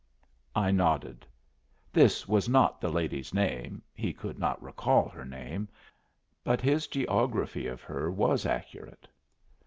[0.55, 1.27] I nodded.
[1.93, 5.69] This was not the lady's name he could not recall her name
[6.43, 9.07] but his geography of her was accurate.